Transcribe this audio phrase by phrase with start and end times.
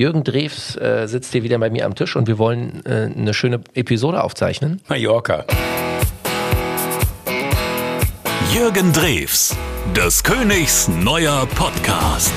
[0.00, 3.34] Jürgen Drews äh, sitzt hier wieder bei mir am Tisch und wir wollen äh, eine
[3.34, 4.80] schöne Episode aufzeichnen.
[4.88, 5.44] Mallorca.
[8.50, 9.54] Jürgen Drews,
[9.94, 12.32] des Königs neuer Podcast.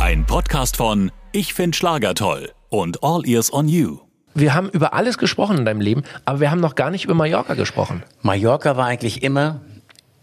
[0.00, 3.98] Ein Podcast von Ich find Schlager toll und All Ears on You.
[4.34, 7.14] Wir haben über alles gesprochen in deinem Leben, aber wir haben noch gar nicht über
[7.14, 8.02] Mallorca gesprochen.
[8.22, 9.60] Mallorca war eigentlich immer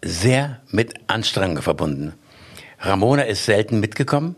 [0.03, 2.11] sehr mit Anstrengung verbunden.
[2.79, 4.35] Ramona ist selten mitgekommen,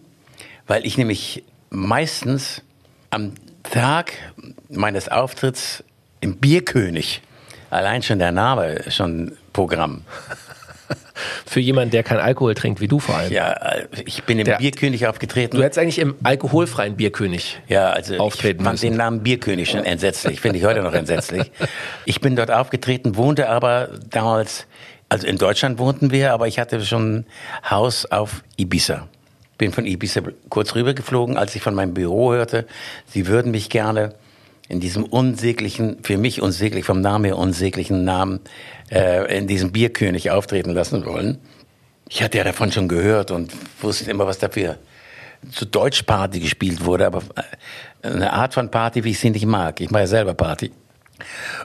[0.67, 2.61] weil ich nämlich meistens
[3.09, 3.33] am
[3.63, 4.13] Tag
[4.69, 5.83] meines Auftritts
[6.21, 7.21] im Bierkönig,
[7.69, 10.01] allein schon der Name, schon Programm.
[11.45, 13.31] Für jemanden, der kein Alkohol trinkt, wie du vor allem.
[13.31, 13.55] Ja,
[14.05, 15.55] ich bin im Der- Bierkönig aufgetreten.
[15.55, 17.59] Du hättest eigentlich im alkoholfreien Bierkönig.
[17.67, 18.89] Ja, also auftreten ich fand müssen.
[18.91, 21.51] den Namen Bierkönig schon entsetzlich, finde ich heute noch entsetzlich.
[22.03, 24.67] Ich bin dort aufgetreten, wohnte aber damals,
[25.07, 27.25] also in Deutschland wohnten wir, aber ich hatte schon
[27.67, 29.07] Haus auf Ibiza.
[29.57, 32.67] Bin von Ibiza kurz rübergeflogen, als ich von meinem Büro hörte,
[33.07, 34.15] sie würden mich gerne
[34.67, 38.39] in diesem unsäglichen, für mich unsäglich, vom Namen her unsäglichen Namen,
[38.91, 41.37] äh, in diesem Bierkönig auftreten lassen wollen.
[42.09, 44.77] Ich hatte ja davon schon gehört und wusste immer, was dafür
[45.51, 47.21] zu Deutschparty gespielt wurde, aber
[48.01, 49.79] äh, eine Art von Party, wie ich sie nicht mag.
[49.81, 50.71] Ich mache ja selber Party.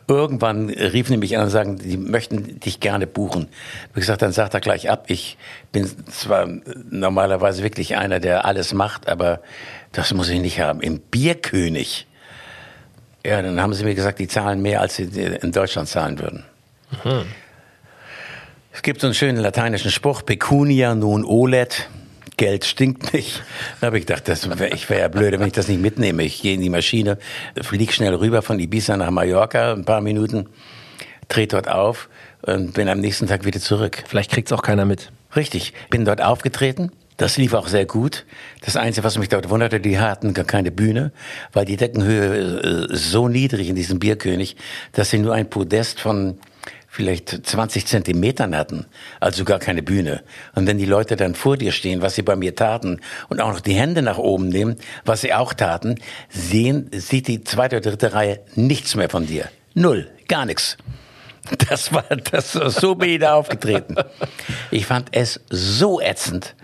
[0.06, 3.48] Irgendwann riefen die mich an und sagen, die möchten dich gerne buchen.
[3.94, 5.04] Wie gesagt, dann sagt er gleich ab.
[5.08, 5.36] Ich
[5.72, 6.48] bin zwar
[6.90, 9.40] normalerweise wirklich einer, der alles macht, aber
[9.92, 10.80] das muss ich nicht haben.
[10.80, 12.06] Im Bierkönig.
[13.24, 16.44] Ja, dann haben sie mir gesagt, die zahlen mehr, als sie in Deutschland zahlen würden.
[18.72, 21.88] Es gibt so einen schönen lateinischen Spruch, pecunia non olet,
[22.40, 23.42] Geld stinkt nicht.
[23.80, 26.22] Da habe ich gedacht, das wär, ich wäre ja blöd, wenn ich das nicht mitnehme.
[26.22, 27.18] Ich gehe in die Maschine,
[27.60, 30.48] fliege schnell rüber von Ibiza nach Mallorca, ein paar Minuten,
[31.28, 32.08] trete dort auf
[32.40, 34.04] und bin am nächsten Tag wieder zurück.
[34.06, 35.12] Vielleicht kriegt es auch keiner mit.
[35.36, 36.92] Richtig, bin dort aufgetreten.
[37.18, 38.24] Das lief auch sehr gut.
[38.62, 41.12] Das Einzige, was mich dort wunderte, die hatten gar keine Bühne,
[41.52, 44.56] weil die Deckenhöhe äh, so niedrig in diesem Bierkönig,
[44.92, 46.38] dass sie nur ein Podest von
[47.00, 48.84] vielleicht 20 Zentimetern hatten,
[49.20, 50.22] also gar keine Bühne.
[50.54, 53.00] Und wenn die Leute dann vor dir stehen, was sie bei mir taten,
[53.30, 55.94] und auch noch die Hände nach oben nehmen, was sie auch taten,
[56.28, 59.48] sehen, sieht die zweite oder dritte Reihe nichts mehr von dir.
[59.72, 60.76] Null, gar nichts.
[61.70, 63.96] Das war, das, so bin ich da aufgetreten.
[64.70, 66.54] Ich fand es so ätzend.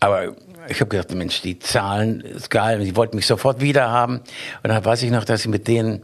[0.00, 0.36] Aber
[0.68, 2.78] ich habe gedacht, Mensch, die Zahlen ist geil.
[2.84, 4.18] Die wollten mich sofort wieder haben.
[4.62, 6.02] Und dann weiß ich noch, dass ich mit denen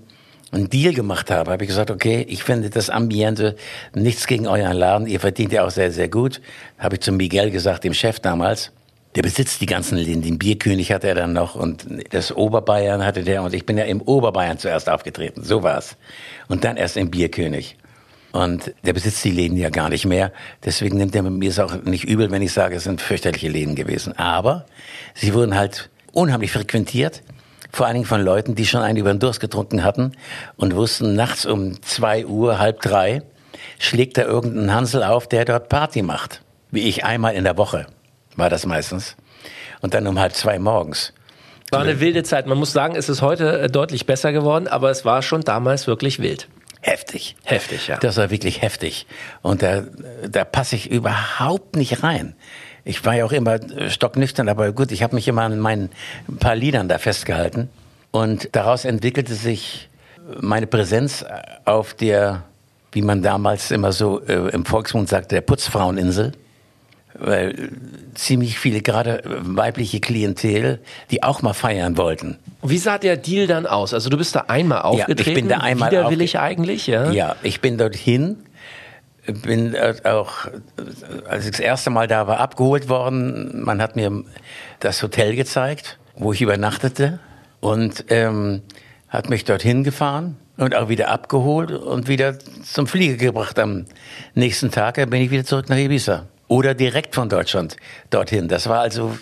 [0.53, 1.51] einen Deal gemacht habe.
[1.51, 3.57] Habe ich gesagt, okay, ich finde das Ambiente
[3.95, 5.07] nichts gegen euren Laden.
[5.07, 6.41] Ihr verdient ja auch sehr, sehr gut.
[6.79, 8.73] Habe ich zu Miguel gesagt, dem Chef damals.
[9.15, 10.23] Der besitzt die ganzen Läden.
[10.23, 13.43] Den Bierkönig hatte er dann noch und das Oberbayern hatte der.
[13.43, 15.43] Und ich bin ja im Oberbayern zuerst aufgetreten.
[15.43, 15.97] So war's.
[16.49, 17.77] Und dann erst im Bierkönig.
[18.33, 20.33] Und der besitzt die Läden ja gar nicht mehr.
[20.65, 23.75] Deswegen nimmt er mir es auch nicht übel, wenn ich sage, es sind fürchterliche Läden
[23.75, 24.17] gewesen.
[24.19, 24.67] Aber
[25.15, 27.23] sie wurden halt unheimlich frequentiert.
[27.71, 30.13] Vor allen Dingen von Leuten, die schon einen über den Durst getrunken hatten
[30.57, 33.23] und wussten, nachts um zwei Uhr, halb drei,
[33.79, 36.43] schlägt da irgendein Hansel auf, der dort Party macht.
[36.71, 37.87] Wie ich einmal in der Woche,
[38.37, 39.17] war das meistens.
[39.81, 41.13] Und dann um halb zwei morgens.
[41.71, 42.47] War eine wilde Zeit.
[42.47, 45.87] Man muss sagen, es ist heute äh, deutlich besser geworden, aber es war schon damals
[45.87, 46.49] wirklich wild.
[46.81, 47.37] Heftig.
[47.45, 47.99] Heftig, ja.
[47.99, 49.07] Das war wirklich heftig.
[49.43, 49.83] Und da,
[50.29, 52.35] da passe ich überhaupt nicht rein.
[52.89, 55.91] Ich war ja auch immer äh, stocknüchtern, aber gut, ich habe mich immer an meinen
[56.39, 57.69] paar Liedern da festgehalten.
[58.13, 59.91] Und daraus entwickelte sich
[60.41, 61.23] meine Präsenz
[61.67, 62.45] auf der,
[62.93, 66.33] wie man damals immer so äh, im Volksmund sagte, der Putzfraueninsel.
[67.13, 67.69] Weil äh,
[68.15, 70.79] ziemlich viele, gerade äh, weibliche Klientel,
[71.11, 72.39] die auch mal feiern wollten.
[72.63, 73.93] Wie sah der Deal dann aus?
[73.93, 75.35] Also du bist da einmal ich aufgetreten.
[75.35, 77.11] bin da einmal Widerwillig eigentlich, ja?
[77.11, 78.37] Ja, ich bin dorthin,
[79.33, 80.49] bin dort auch,
[81.29, 83.63] als ich das erste Mal da war, abgeholt worden.
[83.63, 84.25] Man hat mir
[84.81, 87.19] das Hotel gezeigt, wo ich übernachtete
[87.61, 88.63] und ähm,
[89.09, 93.59] hat mich dorthin gefahren und auch wieder abgeholt und wieder zum Flieger gebracht.
[93.59, 93.87] Am
[94.35, 96.27] nächsten Tag bin ich wieder zurück nach Ibiza.
[96.49, 97.77] Oder direkt von Deutschland
[98.09, 98.49] dorthin.
[98.49, 99.17] Das war also,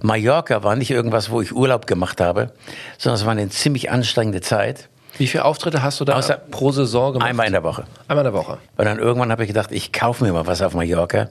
[0.00, 2.54] Mallorca war nicht irgendwas, wo ich Urlaub gemacht habe,
[2.96, 4.88] sondern es war eine ziemlich anstrengende Zeit.
[5.18, 7.28] Wie viele Auftritte hast du da Außer- pro Saison gemacht?
[7.28, 7.84] Einmal in der Woche.
[8.08, 8.58] Einmal in der Woche.
[8.76, 11.28] Und dann irgendwann habe ich gedacht, ich kaufe mir mal was auf Mallorca.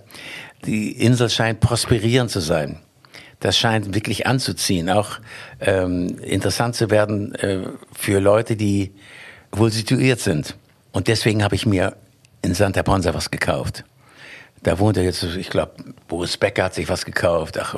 [0.66, 2.80] Die Insel scheint prosperierend zu sein.
[3.40, 5.12] Das scheint wirklich anzuziehen, auch
[5.62, 7.62] ähm, interessant zu werden äh,
[7.94, 8.92] für Leute, die
[9.52, 10.56] wohl situiert sind.
[10.92, 11.96] Und deswegen habe ich mir
[12.42, 13.86] in Santa Ponsa was gekauft.
[14.62, 15.72] Da wohnt er jetzt, ich glaube,
[16.10, 17.58] Boris Becker hat sich was gekauft.
[17.58, 17.76] Ach,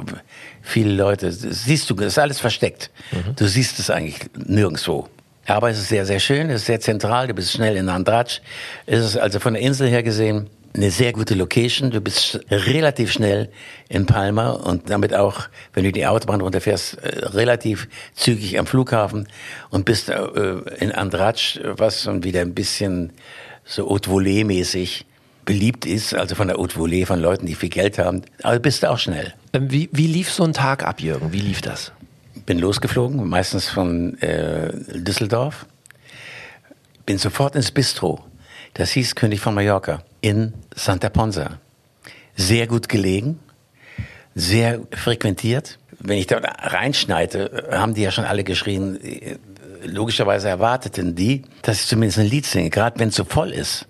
[0.64, 1.28] viele Leute.
[1.28, 2.90] Das siehst du, das ist alles versteckt.
[3.36, 5.08] Du siehst es eigentlich nirgendwo.
[5.46, 8.42] Aber es ist sehr, sehr schön, es ist sehr zentral, du bist schnell in Andratsch.
[8.86, 11.92] Es ist also von der Insel her gesehen eine sehr gute Location.
[11.92, 13.50] Du bist relativ schnell
[13.90, 19.28] in Palma und damit auch, wenn du die Autobahn runterfährst, äh, relativ zügig am Flughafen
[19.70, 20.18] und bist äh,
[20.80, 23.12] in Andratsch, was schon wieder ein bisschen
[23.66, 25.06] so Haute Volée-mäßig
[25.46, 28.22] beliebt ist, also von der Haute Volée, von Leuten, die viel Geld haben.
[28.44, 29.34] Aber bist du auch schnell.
[29.54, 31.34] Ähm, Wie, wie lief so ein Tag ab, Jürgen?
[31.34, 31.92] Wie lief das?
[32.46, 35.66] Bin losgeflogen, meistens von äh, Düsseldorf.
[37.06, 38.24] Bin sofort ins Bistro.
[38.74, 41.60] Das hieß König von Mallorca in Santa Ponsa.
[42.36, 43.40] Sehr gut gelegen,
[44.34, 45.78] sehr frequentiert.
[46.00, 49.38] Wenn ich dort reinschneite, haben die ja schon alle geschrien, äh,
[49.86, 53.88] logischerweise erwarteten die, dass ich zumindest ein Lied singe, gerade wenn es so voll ist.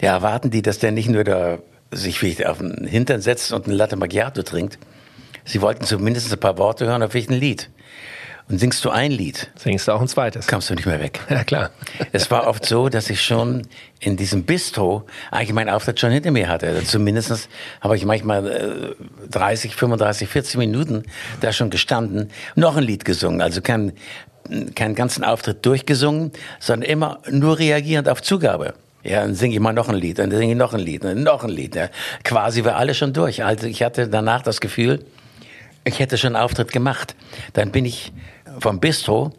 [0.00, 1.58] Ja, erwarten die, dass der nicht nur da
[1.90, 4.78] sich vielleicht auf den Hintern setzt und eine Latte Macchiato trinkt.
[5.44, 7.70] Sie wollten zumindest ein paar Worte hören, auf vielleicht ein Lied.
[8.46, 10.46] Und singst du ein Lied, Singst du auch ein zweites?
[10.46, 11.20] kamst du nicht mehr weg.
[11.30, 11.70] Ja, klar.
[12.12, 13.66] Es war oft so, dass ich schon
[14.00, 16.66] in diesem Bistro eigentlich meinen Auftritt schon hinter mir hatte.
[16.68, 17.48] Also zumindest
[17.80, 21.04] habe ich manchmal äh, 30, 35, 40 Minuten
[21.40, 23.40] da schon gestanden, noch ein Lied gesungen.
[23.40, 23.92] Also kein,
[24.74, 26.30] keinen ganzen Auftritt durchgesungen,
[26.60, 28.74] sondern immer nur reagierend auf Zugabe.
[29.02, 31.22] Ja, dann singe ich mal noch ein Lied, dann singe ich noch ein Lied, dann
[31.22, 31.74] noch ein Lied.
[31.76, 31.88] Ja.
[32.24, 33.42] Quasi war alles schon durch.
[33.42, 35.04] Also ich hatte danach das Gefühl,
[35.84, 37.14] ich hätte schon einen Auftritt gemacht.
[37.52, 38.12] Dann bin ich
[38.58, 39.32] vom Bistro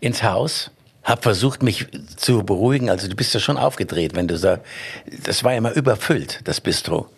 [0.00, 0.70] ins Haus,
[1.04, 2.90] habe versucht, mich zu beruhigen.
[2.90, 4.58] Also du bist ja schon aufgedreht, wenn du so,
[5.24, 7.08] das war immer überfüllt, das Bistro.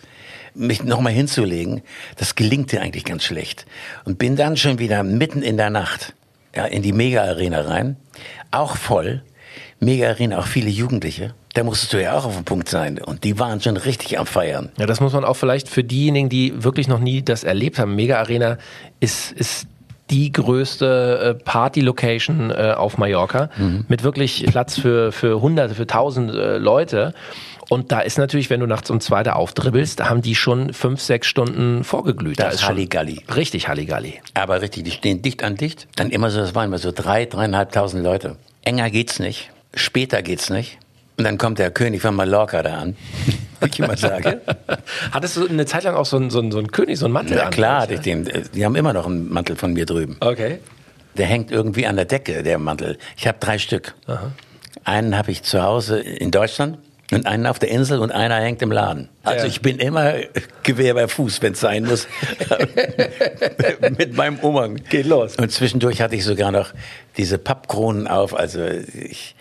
[0.54, 1.82] Mich nochmal hinzulegen,
[2.16, 3.66] das gelingt dir eigentlich ganz schlecht.
[4.04, 6.14] Und bin dann schon wieder mitten in der Nacht
[6.54, 7.96] ja, in die Mega-Arena rein,
[8.50, 9.22] auch voll.
[9.80, 11.34] Mega-Arena, auch viele Jugendliche.
[11.54, 12.98] Da musstest du ja auch auf dem Punkt sein.
[12.98, 14.70] Und die waren schon richtig am Feiern.
[14.76, 17.94] Ja, das muss man auch vielleicht für diejenigen, die wirklich noch nie das erlebt haben.
[17.94, 18.58] Mega Arena
[19.00, 19.68] ist, ist
[20.10, 23.50] die größte äh, Party-Location äh, auf Mallorca
[23.88, 27.14] mit wirklich Platz für, für Hunderte, für Tausend äh, Leute.
[27.70, 30.74] Und da ist natürlich, wenn du nachts um zwei da aufdribbelst, da haben die schon
[30.74, 32.38] fünf, sechs Stunden vorgeglüht.
[32.38, 33.22] Da Das ist schon Halligalli.
[33.34, 34.20] Richtig Halligalli.
[34.34, 35.88] Aber richtig, die stehen dicht an dicht.
[35.96, 38.36] Dann immer so, das waren immer so drei, dreieinhalbtausend Leute.
[38.62, 39.50] Enger geht's nicht.
[39.74, 40.78] Später geht's nicht.
[41.16, 42.96] Und dann kommt der König von Mallorca da an.
[43.60, 44.40] Wie ich immer sage.
[45.12, 47.14] Hattest du eine Zeit lang auch so einen, so einen, so einen König, so einen
[47.14, 50.16] Mantel Ja klar, hatte ich den, die haben immer noch einen Mantel von mir drüben.
[50.20, 50.58] Okay.
[51.16, 52.98] Der hängt irgendwie an der Decke, der Mantel.
[53.16, 53.94] Ich habe drei Stück.
[54.82, 56.78] Einen habe ich zu Hause in Deutschland
[57.12, 59.08] und einen auf der Insel und einer hängt im Laden.
[59.22, 59.50] Also Ja.
[59.50, 60.14] ich bin immer
[60.64, 62.08] Gewehr bei Fuß, wenn es sein muss.
[63.98, 64.76] Mit meinem Umhang.
[64.90, 65.36] Geht los.
[65.36, 66.72] Und zwischendurch hatte ich sogar noch
[67.16, 68.34] diese Pappkronen auf.
[68.36, 69.36] Also ich,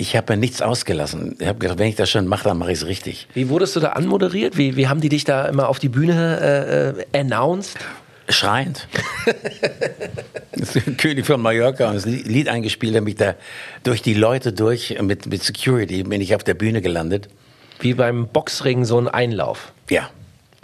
[0.00, 1.36] ich habe mir nichts ausgelassen.
[1.38, 3.28] Ich habe gedacht, wenn ich das schon mache, dann mache ich es richtig.
[3.34, 4.56] Wie wurdest du da anmoderiert?
[4.56, 7.76] Wie, wie haben die dich da immer auf die Bühne äh, äh, announced?
[8.30, 8.88] Schreiend.
[10.96, 13.34] König von Mallorca und das Lied eingespielt, habe mich da
[13.82, 17.28] durch die Leute durch mit, mit Security bin ich auf der Bühne gelandet.
[17.80, 19.72] Wie beim Boxring so ein Einlauf.
[19.90, 20.08] Ja.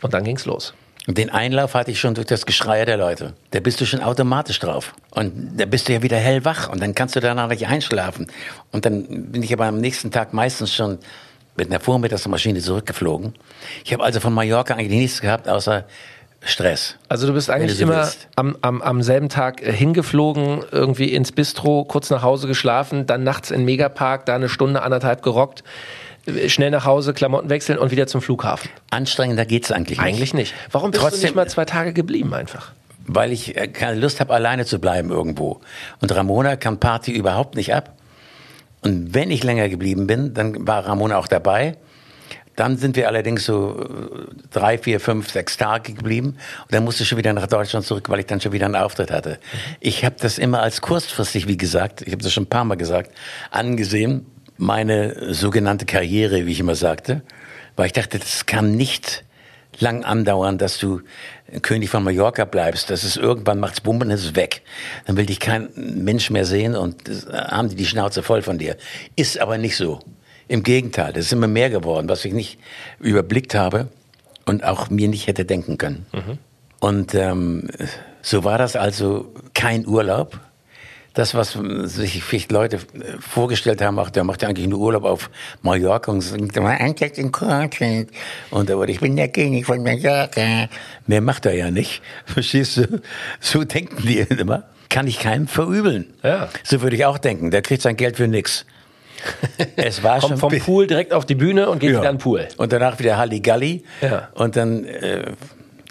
[0.01, 0.75] Und dann ging's los.
[1.07, 3.35] Und den Einlauf hatte ich schon durch das Geschrei der Leute.
[3.53, 4.95] Da bist du schon automatisch drauf.
[5.11, 8.27] Und da bist du ja wieder hellwach und dann kannst du danach nicht einschlafen.
[8.73, 10.99] Und dann bin ich aber am nächsten Tag meistens schon
[11.57, 13.35] mit einer Vormittagsmaschine zurückgeflogen.
[13.85, 15.85] Ich habe also von Mallorca eigentlich nichts gehabt, außer
[16.41, 16.97] Stress.
[17.09, 21.33] Also du bist eigentlich du immer am, am, am selben Tag äh, hingeflogen, irgendwie ins
[21.33, 25.65] Bistro, kurz nach Hause geschlafen, dann nachts in Megapark, da eine Stunde, anderthalb gerockt,
[26.49, 28.71] schnell nach Hause, Klamotten wechseln und wieder zum Flughafen.
[28.91, 30.07] Anstrengender geht's eigentlich nicht.
[30.07, 30.55] Eigentlich nicht.
[30.73, 32.73] Warum bist du Trotzdem- nicht mal zwei Tage geblieben einfach?
[33.09, 35.61] weil ich äh, keine Lust habe, alleine zu bleiben irgendwo.
[36.01, 37.93] Und Ramona kann Party überhaupt nicht ab.
[38.83, 41.77] Und wenn ich länger geblieben bin, dann war Ramona auch dabei.
[42.57, 46.31] Dann sind wir allerdings so äh, drei, vier, fünf, sechs Tage geblieben.
[46.63, 48.75] Und dann musste ich schon wieder nach Deutschland zurück, weil ich dann schon wieder einen
[48.75, 49.39] Auftritt hatte.
[49.79, 52.75] Ich habe das immer als kurzfristig, wie gesagt, ich habe das schon ein paar Mal
[52.77, 53.13] gesagt,
[53.53, 54.27] angesehen,
[54.59, 57.23] meine sogenannte Karriere, wie ich immer sagte.
[57.77, 59.25] Weil ich dachte, das kann nicht
[59.79, 61.03] lang andauern, dass du
[61.63, 62.91] König von Mallorca bleibst.
[62.91, 64.63] Das ist irgendwann macht's Bumm und es ist weg.
[65.07, 68.59] Dann will dich kein Mensch mehr sehen und äh, haben die die Schnauze voll von
[68.59, 68.77] dir.
[69.15, 70.01] Ist aber nicht so.
[70.49, 72.59] Im Gegenteil, das ist immer mehr geworden, was ich nicht
[73.01, 73.89] überblickt habe
[74.45, 76.07] und auch mir nicht hätte denken können.
[76.79, 77.69] Und ähm,
[78.23, 80.39] so war das also kein Urlaub.
[81.17, 85.05] Das, was sich vielleicht Leute äh, vorgestellt haben, ach, der macht ja eigentlich nur Urlaub
[85.05, 85.31] auf
[85.63, 88.11] Mallorca und singt immer Anschlag in Content.
[88.51, 90.69] Und oder ich bin der König von Mallorca.
[91.07, 92.03] Mehr macht er ja nicht.
[92.27, 93.01] Verstehst du?
[93.41, 94.65] So denken die immer.
[94.91, 96.13] Kann ich keinem verübeln.
[96.23, 96.51] Ja.
[96.63, 97.51] So würde ich auch denken.
[97.51, 98.67] Der kriegt sein Geld für nix.
[99.77, 102.01] Es war Kommt schon vom Pool direkt auf die Bühne und geht ja.
[102.01, 102.47] wieder in den Pool.
[102.59, 103.85] Und danach wieder Halligalli.
[104.03, 104.29] Ja.
[104.35, 105.33] Und dann äh,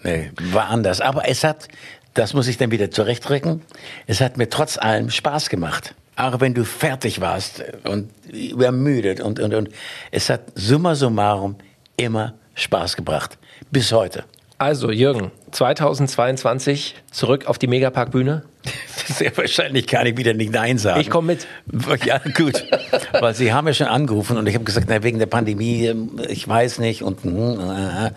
[0.04, 1.02] nee, war anders.
[1.02, 1.68] Aber es hat,
[2.16, 3.62] das muss ich dann wieder zurechtrücken,
[4.08, 5.94] es hat mir trotz allem Spaß gemacht.
[6.16, 9.70] Auch wenn du fertig warst und übermüdet und, und, und.
[10.12, 11.58] Es hat summa summarum
[11.98, 13.38] immer Spaß gebracht.
[13.70, 14.24] Bis heute.
[14.58, 18.44] Also, Jürgen, 2022 zurück auf die Megapark-Bühne.
[19.08, 21.02] Sehr wahrscheinlich kann ich wieder nicht Nein sagen.
[21.02, 21.48] Ich komme mit.
[22.06, 22.66] Ja, gut.
[23.12, 25.94] Weil Sie haben ja schon angerufen und ich habe gesagt, na, wegen der Pandemie,
[26.30, 27.04] ich weiß nicht.
[27.04, 28.12] Und äh,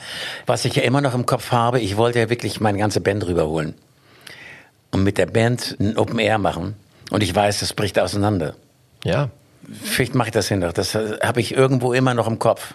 [0.47, 3.27] was ich ja immer noch im Kopf habe, ich wollte ja wirklich meine ganze Band
[3.27, 3.75] rüberholen.
[4.91, 6.75] Und mit der Band ein Open Air machen.
[7.11, 8.55] Und ich weiß, das bricht auseinander.
[9.05, 9.29] Ja.
[9.83, 10.73] Vielleicht mache ich das hin noch.
[10.73, 12.75] Das habe ich irgendwo immer noch im Kopf.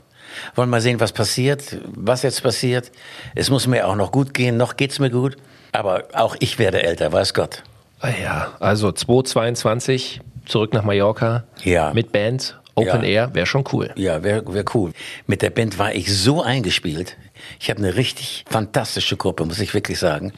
[0.56, 2.92] Wollen mal sehen, was passiert, was jetzt passiert.
[3.36, 5.38] Es muss mir auch noch gut gehen, noch geht's mir gut.
[5.72, 7.64] Aber auch ich werde älter, weiß Gott.
[8.00, 11.94] Ah ja, also 2022 zurück nach Mallorca Ja.
[11.94, 13.10] mit Band, Open Ja.
[13.10, 13.92] Air, wäre schon cool.
[13.96, 14.92] Ja, wäre wär cool.
[15.28, 17.16] Mit der Band war ich so eingespielt.
[17.60, 20.34] Ich habe eine richtig fantastische Gruppe, muss ich wirklich sagen.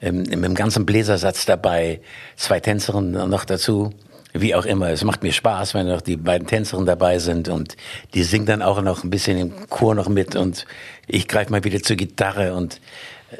[0.00, 2.00] Ähm, mit dem ganzen Bläsersatz dabei,
[2.36, 3.90] zwei Tänzerinnen noch dazu.
[4.34, 7.76] Wie auch immer, es macht mir Spaß, wenn noch die beiden Tänzerinnen dabei sind und
[8.14, 10.66] die singen dann auch noch ein bisschen im Chor noch mit und
[11.06, 12.80] ich greife mal wieder zur Gitarre und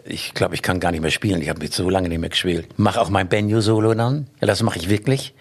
[0.04, 1.40] ich glaube, ich kann gar nicht mehr spielen.
[1.40, 2.78] Ich habe jetzt so lange nicht mehr gespielt.
[2.78, 4.26] Mache auch mein Benjo-Solo dann.
[4.40, 5.34] Ja, das mache ich wirklich.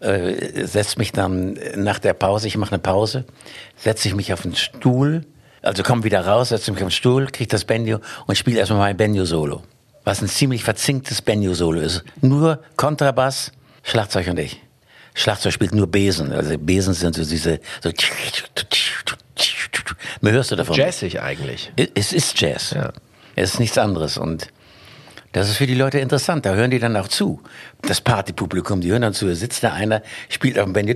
[0.00, 3.24] Äh, setz mich dann nach der Pause, ich mache eine Pause,
[3.76, 5.24] setze ich mich auf den Stuhl,
[5.66, 8.80] also komme wieder raus, setze mich auf den Stuhl, kriege das Benjo und spiele erstmal
[8.80, 9.62] mein Benjo-Solo.
[10.04, 12.04] Was ein ziemlich verzinktes Benjo-Solo ist.
[12.20, 14.62] Nur Kontrabass, Schlagzeug und ich.
[15.14, 16.32] Schlagzeug spielt nur Besen.
[16.32, 17.60] Also Besen sind so diese...
[17.82, 17.90] So
[20.20, 20.76] Mehr hörst du davon?
[20.76, 21.72] Jazzig eigentlich.
[21.94, 22.70] Es ist Jazz.
[22.70, 22.92] Ja.
[23.34, 24.16] Es ist nichts anderes.
[24.16, 24.48] Und
[25.36, 26.46] das ist für die Leute interessant.
[26.46, 27.42] Da hören die dann auch zu.
[27.82, 29.26] Das Partypublikum, die hören dann zu.
[29.26, 30.94] Da sitzt da einer, spielt auf dem Banjo.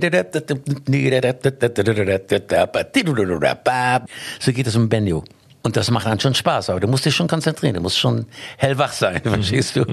[4.39, 5.23] So geht es um Banjo.
[5.61, 6.71] Und das macht dann schon Spaß.
[6.71, 7.75] Aber du musst dich schon konzentrieren.
[7.75, 8.25] Du musst schon
[8.57, 9.85] hellwach sein, verstehst du?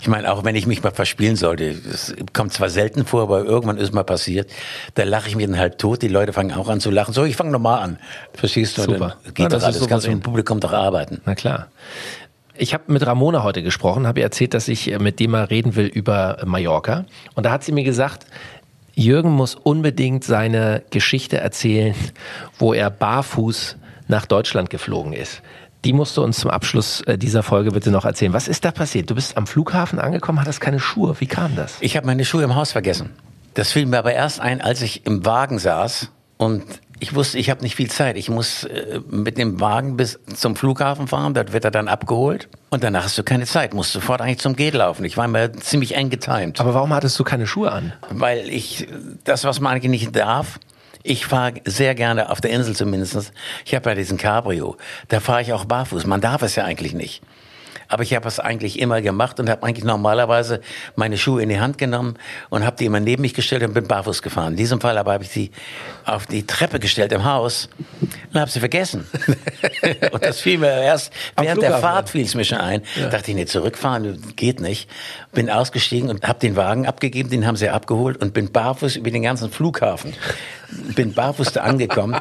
[0.00, 3.44] Ich meine, auch wenn ich mich mal verspielen sollte, es kommt zwar selten vor, aber
[3.44, 4.50] irgendwann ist mal passiert,
[4.94, 7.12] da lache ich mir dann halb tot, die Leute fangen auch an zu lachen.
[7.14, 7.98] So, ich fange nochmal an.
[8.32, 8.82] Verstehst du?
[8.82, 9.16] Super.
[9.22, 9.88] Dann geht Ja, das, das alles.
[9.88, 11.20] Kannst du mit dem Publikum doch arbeiten.
[11.26, 11.68] Na klar.
[12.62, 15.42] Ich habe mit Ramona heute gesprochen, habe ihr erzählt, dass ich äh, mit dem mal
[15.42, 17.06] reden will über Mallorca.
[17.34, 18.24] Und da hat sie mir gesagt,
[18.94, 21.96] Jürgen muss unbedingt seine Geschichte erzählen,
[22.60, 25.42] wo er barfuß nach Deutschland geflogen ist.
[25.84, 28.32] Die musst du uns zum Abschluss äh, dieser Folge bitte noch erzählen.
[28.32, 29.10] Was ist da passiert?
[29.10, 31.16] Du bist am Flughafen angekommen, hattest keine Schuhe.
[31.18, 31.78] Wie kam das?
[31.80, 33.10] Ich habe meine Schuhe im Haus vergessen.
[33.54, 36.62] Das fiel mir aber erst ein, als ich im Wagen saß und
[37.02, 38.16] ich wusste, ich habe nicht viel Zeit.
[38.16, 42.48] Ich muss äh, mit dem Wagen bis zum Flughafen fahren, dort wird er dann abgeholt
[42.70, 45.04] und danach hast du keine Zeit, musst sofort eigentlich zum Gate laufen.
[45.04, 47.92] Ich war mir ziemlich eng getimed, Aber warum hattest du keine Schuhe an?
[48.10, 48.86] weil ich
[49.24, 50.60] das, was man eigentlich nicht darf,
[51.02, 53.32] ich fahre sehr gerne auf der Insel zumindest.
[53.64, 54.76] Ich habe ja diesen Cabrio,
[55.08, 56.06] da fahre ich auch barfuß.
[56.06, 57.20] Man darf es ja eigentlich nicht.
[57.92, 60.62] Aber ich habe es eigentlich immer gemacht und habe eigentlich normalerweise
[60.96, 62.14] meine Schuhe in die Hand genommen
[62.48, 64.52] und habe die immer neben mich gestellt und bin barfuß gefahren.
[64.52, 65.50] In diesem Fall aber habe ich sie
[66.06, 67.68] auf die Treppe gestellt im Haus
[68.32, 69.06] und habe sie vergessen.
[70.10, 72.80] und das fiel mir erst Am während der Flughafen Fahrt fiel es mir schon ein.
[73.10, 74.88] Dachte ich, nee, zurückfahren geht nicht.
[75.32, 79.10] Bin ausgestiegen und habe den Wagen abgegeben, den haben sie abgeholt und bin barfuß über
[79.10, 80.14] den ganzen Flughafen.
[80.96, 82.16] Bin barfuß da angekommen.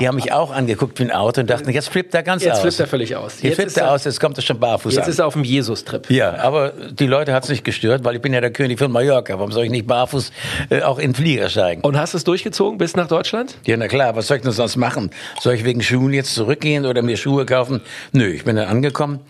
[0.00, 2.54] Die haben mich auch angeguckt wie ein Auto und dachten, jetzt flippt er ganz Jetzt
[2.56, 2.60] aus.
[2.60, 3.34] flippt er völlig aus.
[3.34, 5.10] Jetzt, Jetzt flippt er er- aus, jetzt kommt er schon barfuß Jetzt an.
[5.10, 6.10] ist er auf dem Jesus-Trip.
[6.10, 9.34] Ja, aber die Leute hat's nicht gestört, weil ich bin ja der König von Mallorca.
[9.38, 10.32] Warum soll ich nicht barfuß
[10.70, 11.82] äh, auch in Flieger steigen?
[11.82, 13.56] Und hast du es durchgezogen bis nach Deutschland?
[13.66, 15.10] Ja, na klar, was soll ich denn sonst machen?
[15.40, 17.80] Soll ich wegen Schuhen jetzt zurückgehen oder mir Schuhe kaufen?
[18.12, 19.20] Nö, ich bin dann angekommen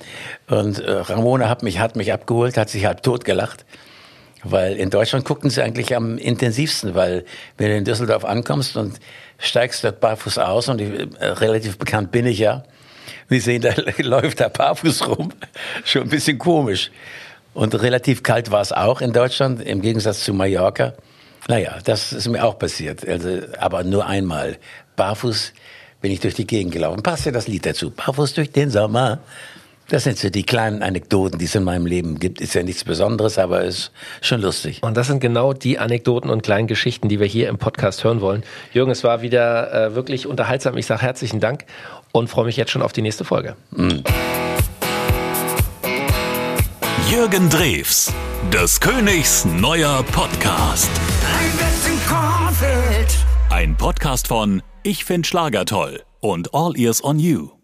[0.48, 3.64] und äh, Ramona hat mich, hat mich abgeholt, hat sich halb tot gelacht.
[4.44, 7.24] Weil in Deutschland gucken sie eigentlich am intensivsten, weil
[7.56, 9.00] wenn du in Düsseldorf ankommst und
[9.38, 12.64] steigst dort barfuß aus und ich, äh, relativ bekannt bin ich ja,
[13.28, 15.32] wir sehen, da läuft da barfuß rum,
[15.84, 16.90] schon ein bisschen komisch.
[17.54, 20.94] Und relativ kalt war es auch in Deutschland, im Gegensatz zu Mallorca.
[21.46, 23.06] Naja, das ist mir auch passiert.
[23.06, 24.58] Also, aber nur einmal.
[24.96, 25.52] Barfuß
[26.00, 27.02] bin ich durch die Gegend gelaufen.
[27.02, 27.90] Passt ja das Lied dazu.
[27.90, 29.20] Barfuß durch den Sommer.
[29.88, 32.40] Das sind so die kleinen Anekdoten, die es in meinem Leben gibt.
[32.40, 34.82] Ist ja nichts Besonderes, aber ist schon lustig.
[34.82, 38.20] Und das sind genau die Anekdoten und kleinen Geschichten, die wir hier im Podcast hören
[38.20, 38.44] wollen.
[38.72, 40.76] Jürgen, es war wieder äh, wirklich unterhaltsam.
[40.78, 41.64] Ich sage herzlichen Dank
[42.12, 43.56] und freue mich jetzt schon auf die nächste Folge.
[47.10, 48.12] Jürgen Drews,
[48.52, 50.90] des Königs neuer Podcast.
[51.38, 53.16] Ein bisschen Kornfeld.
[53.50, 57.63] Ein Podcast von Ich find Schlager toll und All Ears on You.